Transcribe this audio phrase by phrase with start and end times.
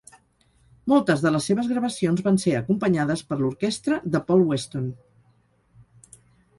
[0.93, 4.93] Moltes de les seves gravacions van ser acompanyades per l'orquestra de Paul Weston.